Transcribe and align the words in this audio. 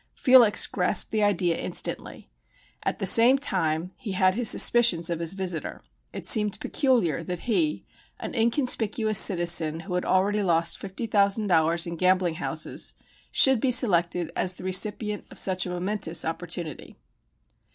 Felix 0.15 0.65
grasped 0.65 1.11
the 1.11 1.21
idea 1.21 1.55
instantly. 1.57 2.31
At 2.81 2.97
the 2.97 3.05
same 3.05 3.37
time 3.37 3.91
he 3.97 4.13
had 4.13 4.33
his 4.33 4.49
suspicions 4.49 5.11
of 5.11 5.19
his 5.19 5.33
visitor. 5.33 5.79
It 6.11 6.25
seemed 6.25 6.59
peculiar 6.59 7.21
that 7.23 7.41
he, 7.41 7.85
an 8.19 8.33
inconspicuous 8.33 9.19
citizen 9.19 9.81
who 9.81 9.93
had 9.93 10.03
already 10.03 10.41
lost 10.41 10.79
$50,000 10.81 11.85
in 11.85 11.95
gambling 11.97 12.33
houses, 12.41 12.95
should 13.29 13.59
be 13.59 13.69
selected 13.69 14.31
as 14.35 14.55
the 14.55 14.63
recipient 14.63 15.25
of 15.29 15.37
such 15.37 15.67
a 15.67 15.69
momentous 15.69 16.25
opportunity. 16.25 16.95